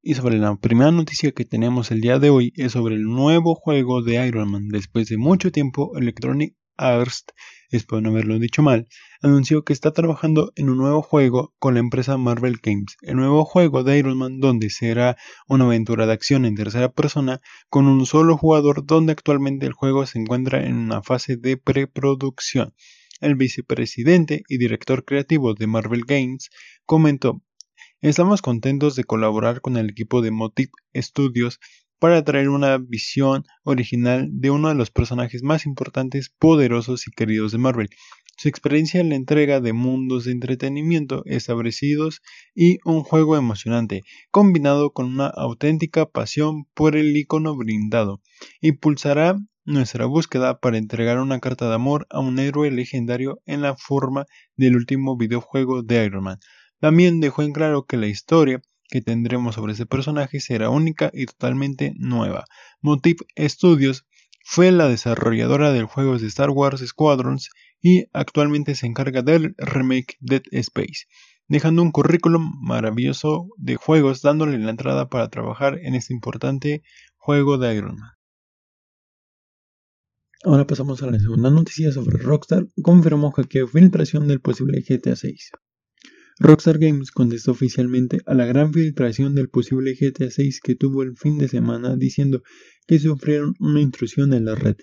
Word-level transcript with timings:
Y 0.00 0.14
sobre 0.14 0.38
la 0.38 0.54
primera 0.54 0.92
noticia 0.92 1.32
que 1.32 1.44
tenemos 1.44 1.90
el 1.90 2.00
día 2.00 2.20
de 2.20 2.30
hoy 2.30 2.52
es 2.54 2.72
sobre 2.72 2.94
el 2.94 3.02
nuevo 3.02 3.56
juego 3.56 4.00
de 4.00 4.24
Iron 4.28 4.48
Man. 4.48 4.68
Después 4.68 5.08
de 5.08 5.18
mucho 5.18 5.50
tiempo, 5.50 5.98
Electronic 5.98 6.54
Arts, 6.76 7.24
espero 7.72 8.00
no 8.00 8.10
haberlo 8.10 8.38
dicho 8.38 8.62
mal, 8.62 8.86
anunció 9.20 9.64
que 9.64 9.72
está 9.72 9.90
trabajando 9.90 10.52
en 10.54 10.70
un 10.70 10.78
nuevo 10.78 11.02
juego 11.02 11.52
con 11.58 11.74
la 11.74 11.80
empresa 11.80 12.16
Marvel 12.16 12.60
Games. 12.62 12.96
El 13.02 13.16
nuevo 13.16 13.44
juego 13.44 13.82
de 13.82 13.98
Iron 13.98 14.16
Man 14.16 14.38
donde 14.38 14.70
será 14.70 15.16
una 15.48 15.64
aventura 15.64 16.06
de 16.06 16.12
acción 16.12 16.44
en 16.44 16.54
tercera 16.54 16.92
persona 16.92 17.40
con 17.68 17.88
un 17.88 18.06
solo 18.06 18.36
jugador 18.36 18.86
donde 18.86 19.10
actualmente 19.10 19.66
el 19.66 19.72
juego 19.72 20.06
se 20.06 20.20
encuentra 20.20 20.64
en 20.64 20.76
una 20.76 21.02
fase 21.02 21.36
de 21.36 21.56
preproducción. 21.56 22.72
El 23.20 23.34
vicepresidente 23.34 24.44
y 24.46 24.58
director 24.58 25.04
creativo 25.04 25.54
de 25.54 25.66
Marvel 25.66 26.04
Games 26.06 26.50
comentó 26.86 27.42
Estamos 28.00 28.42
contentos 28.42 28.94
de 28.94 29.02
colaborar 29.02 29.60
con 29.60 29.76
el 29.76 29.90
equipo 29.90 30.22
de 30.22 30.30
Motive 30.30 30.70
Studios 30.94 31.58
para 31.98 32.22
traer 32.22 32.48
una 32.48 32.78
visión 32.78 33.42
original 33.64 34.28
de 34.30 34.52
uno 34.52 34.68
de 34.68 34.76
los 34.76 34.92
personajes 34.92 35.42
más 35.42 35.66
importantes, 35.66 36.32
poderosos 36.38 37.08
y 37.08 37.10
queridos 37.10 37.50
de 37.50 37.58
Marvel. 37.58 37.88
Su 38.36 38.48
experiencia 38.48 39.00
en 39.00 39.08
la 39.08 39.16
entrega 39.16 39.60
de 39.60 39.72
mundos 39.72 40.26
de 40.26 40.30
entretenimiento 40.30 41.24
establecidos 41.26 42.22
y 42.54 42.78
un 42.84 43.02
juego 43.02 43.36
emocionante, 43.36 44.02
combinado 44.30 44.92
con 44.92 45.06
una 45.06 45.26
auténtica 45.26 46.06
pasión 46.06 46.66
por 46.74 46.94
el 46.94 47.16
icono 47.16 47.56
brindado, 47.56 48.22
impulsará 48.60 49.40
nuestra 49.64 50.06
búsqueda 50.06 50.60
para 50.60 50.78
entregar 50.78 51.18
una 51.18 51.40
carta 51.40 51.68
de 51.68 51.74
amor 51.74 52.06
a 52.10 52.20
un 52.20 52.38
héroe 52.38 52.70
legendario 52.70 53.40
en 53.44 53.60
la 53.60 53.76
forma 53.76 54.24
del 54.56 54.76
último 54.76 55.16
videojuego 55.16 55.82
de 55.82 56.04
Iron 56.04 56.22
Man. 56.22 56.38
También 56.80 57.20
dejó 57.20 57.42
en 57.42 57.52
claro 57.52 57.86
que 57.86 57.96
la 57.96 58.06
historia 58.06 58.60
que 58.88 59.00
tendremos 59.02 59.56
sobre 59.56 59.72
ese 59.72 59.86
personaje 59.86 60.40
será 60.40 60.70
única 60.70 61.10
y 61.12 61.26
totalmente 61.26 61.94
nueva. 61.96 62.44
Motive 62.80 63.26
Studios 63.38 64.06
fue 64.44 64.72
la 64.72 64.88
desarrolladora 64.88 65.72
del 65.72 65.84
juego 65.84 66.18
de 66.18 66.26
Star 66.26 66.50
Wars 66.50 66.80
Squadrons 66.86 67.50
y 67.82 68.06
actualmente 68.12 68.74
se 68.74 68.86
encarga 68.86 69.22
del 69.22 69.54
remake 69.58 70.16
Dead 70.20 70.42
Space, 70.52 71.06
dejando 71.48 71.82
un 71.82 71.90
currículum 71.90 72.54
maravilloso 72.62 73.48
de 73.56 73.76
juegos 73.76 74.22
dándole 74.22 74.58
la 74.58 74.70
entrada 74.70 75.08
para 75.08 75.28
trabajar 75.28 75.78
en 75.82 75.94
este 75.94 76.14
importante 76.14 76.82
juego 77.16 77.58
de 77.58 77.74
Iron 77.74 77.96
Man. 77.96 78.12
Ahora 80.44 80.66
pasamos 80.66 81.02
a 81.02 81.10
la 81.10 81.18
segunda 81.18 81.50
noticia 81.50 81.90
sobre 81.90 82.16
Rockstar, 82.16 82.66
confirmó 82.82 83.32
que 83.32 83.66
filtración 83.66 84.28
del 84.28 84.40
posible 84.40 84.80
GTA 84.80 85.16
6. 85.16 85.50
Rockstar 86.40 86.78
Games 86.78 87.10
contestó 87.10 87.50
oficialmente 87.50 88.20
a 88.24 88.32
la 88.32 88.46
gran 88.46 88.72
filtración 88.72 89.34
del 89.34 89.48
posible 89.48 89.96
GTA 89.98 90.30
6 90.30 90.60
que 90.62 90.76
tuvo 90.76 91.02
el 91.02 91.16
fin 91.16 91.36
de 91.36 91.48
semana 91.48 91.96
diciendo 91.96 92.44
que 92.86 93.00
sufrieron 93.00 93.54
una 93.58 93.80
intrusión 93.80 94.32
en 94.32 94.44
la 94.44 94.54
red, 94.54 94.76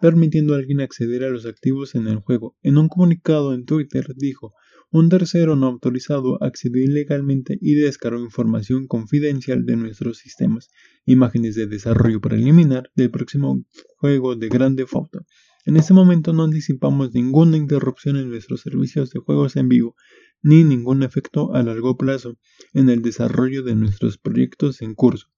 permitiendo 0.00 0.54
a 0.54 0.58
alguien 0.58 0.80
acceder 0.80 1.24
a 1.24 1.30
los 1.30 1.44
activos 1.44 1.96
en 1.96 2.06
el 2.06 2.20
juego. 2.20 2.56
En 2.62 2.78
un 2.78 2.86
comunicado 2.86 3.52
en 3.52 3.64
Twitter 3.64 4.14
dijo, 4.16 4.52
un 4.92 5.08
tercero 5.08 5.56
no 5.56 5.66
autorizado 5.66 6.40
accedió 6.40 6.84
ilegalmente 6.84 7.58
y 7.60 7.74
descargó 7.74 8.20
información 8.22 8.86
confidencial 8.86 9.66
de 9.66 9.76
nuestros 9.76 10.18
sistemas, 10.18 10.68
imágenes 11.04 11.56
de 11.56 11.66
desarrollo 11.66 12.20
preliminar 12.20 12.90
del 12.94 13.10
próximo 13.10 13.64
juego 13.96 14.36
de 14.36 14.48
Grande 14.48 14.86
Auto. 14.92 15.26
En 15.64 15.76
este 15.76 15.94
momento 15.94 16.32
no 16.32 16.44
anticipamos 16.44 17.12
ninguna 17.14 17.56
interrupción 17.56 18.16
en 18.16 18.28
nuestros 18.28 18.60
servicios 18.60 19.10
de 19.10 19.20
juegos 19.20 19.56
en 19.56 19.68
vivo, 19.68 19.96
ni 20.42 20.64
ningún 20.64 21.02
efecto 21.02 21.54
a 21.54 21.62
largo 21.62 21.96
plazo 21.96 22.38
en 22.74 22.88
el 22.88 23.02
desarrollo 23.02 23.62
de 23.62 23.74
nuestros 23.74 24.18
proyectos 24.18 24.82
en 24.82 24.94
curso. 24.94 25.28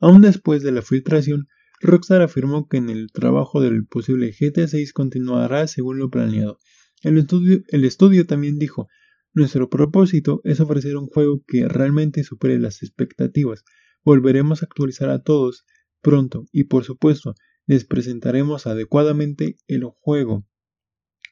Aún 0.00 0.22
después 0.22 0.62
de 0.62 0.72
la 0.72 0.82
filtración, 0.82 1.48
Rockstar 1.80 2.22
afirmó 2.22 2.68
que 2.68 2.78
en 2.78 2.88
el 2.88 3.10
trabajo 3.12 3.60
del 3.60 3.86
posible 3.86 4.34
GTA 4.38 4.68
6 4.68 4.92
continuará 4.92 5.66
según 5.66 5.98
lo 5.98 6.10
planeado. 6.10 6.58
El 7.02 7.18
estudio, 7.18 7.60
el 7.68 7.84
estudio 7.84 8.26
también 8.26 8.58
dijo, 8.58 8.88
nuestro 9.34 9.68
propósito 9.68 10.40
es 10.44 10.60
ofrecer 10.60 10.96
un 10.96 11.06
juego 11.06 11.42
que 11.46 11.68
realmente 11.68 12.24
supere 12.24 12.58
las 12.58 12.82
expectativas. 12.82 13.64
Volveremos 14.02 14.62
a 14.62 14.66
actualizar 14.66 15.10
a 15.10 15.22
todos 15.22 15.66
pronto 16.00 16.46
y 16.52 16.64
por 16.64 16.84
supuesto 16.84 17.34
les 17.66 17.84
presentaremos 17.84 18.66
adecuadamente 18.66 19.56
el 19.66 19.84
juego 19.84 20.46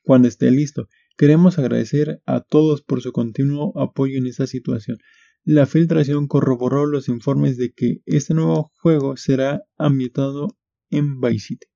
cuando 0.03 0.29
esté 0.29 0.51
listo 0.51 0.89
Queremos 1.17 1.59
agradecer 1.59 2.21
a 2.27 2.41
todos 2.41 2.83
por 2.83 3.01
su 3.01 3.13
continuo 3.13 3.73
apoyo 3.79 4.19
en 4.19 4.27
esta 4.27 4.47
situación. 4.49 4.99
La 5.45 5.67
filtración 5.67 6.27
corroboró 6.27 6.87
los 6.87 7.09
informes 7.09 7.57
de 7.57 7.73
que 7.73 8.01
este 8.07 8.35
nuevo 8.35 8.73
juego 8.81 9.17
será 9.17 9.63
ambientado 9.79 10.49
en 10.91 11.21
Vice 11.21 11.47
City. 11.49 11.67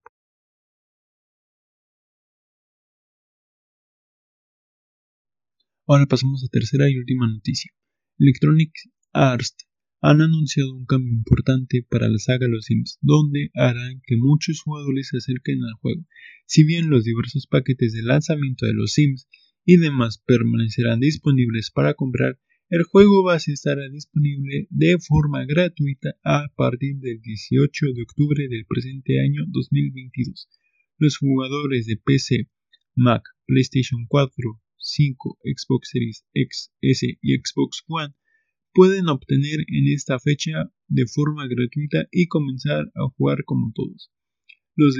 Ahora 5.86 6.06
pasamos 6.06 6.44
a 6.44 6.48
tercera 6.48 6.90
y 6.90 6.98
última 6.98 7.26
noticia. 7.28 7.70
Electronic 8.18 8.72
Arts 9.12 9.67
han 10.00 10.20
anunciado 10.20 10.74
un 10.74 10.86
cambio 10.86 11.12
importante 11.12 11.84
para 11.88 12.08
la 12.08 12.18
saga 12.18 12.46
Los 12.46 12.66
Sims, 12.66 12.98
donde 13.00 13.50
harán 13.54 14.00
que 14.06 14.16
muchos 14.16 14.62
jugadores 14.62 15.08
se 15.08 15.18
acerquen 15.18 15.64
al 15.64 15.74
juego. 15.74 16.06
Si 16.46 16.64
bien 16.64 16.88
los 16.88 17.04
diversos 17.04 17.46
paquetes 17.46 17.92
de 17.92 18.02
lanzamiento 18.02 18.66
de 18.66 18.74
Los 18.74 18.92
Sims 18.92 19.28
y 19.64 19.76
demás 19.76 20.22
permanecerán 20.24 21.00
disponibles 21.00 21.70
para 21.72 21.94
comprar, 21.94 22.38
el 22.70 22.84
juego 22.84 23.24
va 23.24 23.34
a 23.34 23.36
estar 23.38 23.78
disponible 23.90 24.68
de 24.70 24.98
forma 24.98 25.44
gratuita 25.46 26.10
a 26.22 26.48
partir 26.54 26.98
del 26.98 27.20
18 27.20 27.86
de 27.94 28.02
octubre 28.02 28.46
del 28.48 28.66
presente 28.66 29.20
año 29.20 29.44
2022. 29.48 30.48
Los 30.98 31.16
jugadores 31.16 31.86
de 31.86 31.96
PC, 31.96 32.48
Mac, 32.94 33.22
PlayStation 33.46 34.06
4, 34.06 34.60
5, 34.76 35.38
Xbox 35.44 35.88
Series 35.90 36.24
X, 36.34 36.70
S 36.82 37.18
y 37.20 37.36
Xbox 37.38 37.82
One 37.88 38.14
pueden 38.78 39.08
obtener 39.08 39.58
en 39.66 39.92
esta 39.92 40.20
fecha 40.20 40.70
de 40.86 41.04
forma 41.08 41.48
gratuita 41.48 42.06
y 42.12 42.28
comenzar 42.28 42.92
a 42.94 43.08
jugar 43.16 43.42
como 43.44 43.72
todos. 43.74 44.12
Los, 44.76 44.94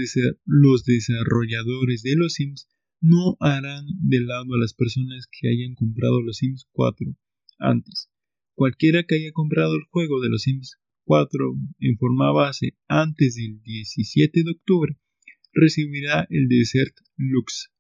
desarrolladores 0.85 2.03
de 2.03 2.17
los 2.17 2.33
Sims 2.33 2.67
no 3.01 3.37
harán 3.39 3.87
de 4.01 4.19
lado 4.19 4.57
a 4.57 4.59
las 4.59 4.75
personas 4.75 5.29
que 5.31 5.49
hayan 5.49 5.77
comprado 5.77 6.21
los 6.23 6.39
Sims 6.39 6.67
4 6.73 7.07
antes. 7.61 8.11
Cualquiera 8.57 9.05
que 9.05 9.15
haya 9.15 9.31
comprado 9.31 9.77
el 9.77 9.85
juego 9.91 10.21
de 10.21 10.31
los 10.31 10.43
Sims 10.43 10.77
4 11.05 11.39
en 11.79 11.99
forma 11.99 12.33
base 12.33 12.77
antes 12.89 13.37
del 13.37 13.63
17 13.63 14.43
de 14.43 14.51
octubre 14.51 14.99
recibirá 15.53 16.27
el 16.31 16.49
Desert 16.49 16.97
Lux 17.17 17.71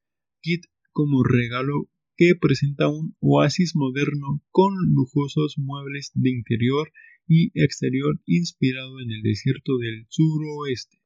Kit 0.43 0.63
como 0.93 1.25
regalo 1.25 1.91
que 2.19 2.35
presenta 2.35 2.89
un 2.89 3.17
oasis 3.21 3.77
moderno 3.77 4.43
con 4.51 4.75
lujosos 4.93 5.55
muebles 5.57 6.11
de 6.15 6.31
interior 6.31 6.93
y 7.29 7.53
exterior 7.55 8.21
inspirado 8.27 9.01
en 9.01 9.13
el 9.13 9.23
desierto 9.23 9.79
del 9.79 10.05
suroeste. 10.09 10.99